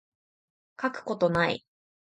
[0.81, 1.63] 書くことない